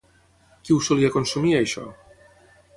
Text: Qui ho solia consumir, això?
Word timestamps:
Qui 0.69 0.73
ho 0.75 0.77
solia 0.87 1.13
consumir, 1.17 1.55
això? 1.61 1.87